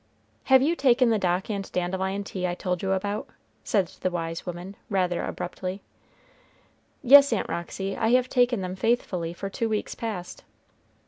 "Have 0.45 0.63
you 0.63 0.75
taken 0.75 1.11
the 1.11 1.19
dock 1.19 1.47
and 1.51 1.71
dandelion 1.71 2.23
tea 2.23 2.47
I 2.47 2.55
told 2.55 2.81
you 2.81 2.93
about?" 2.93 3.27
said 3.63 3.89
the 4.01 4.09
wise 4.09 4.47
woman, 4.47 4.75
rather 4.89 5.21
abruptly. 5.23 5.83
"Yes, 7.03 7.31
Aunt 7.31 7.47
Roxy, 7.47 7.95
I 7.95 8.07
have 8.13 8.27
taken 8.27 8.61
them 8.61 8.75
faithfully 8.75 9.31
for 9.31 9.47
two 9.47 9.69
weeks 9.69 9.93
past." 9.93 10.43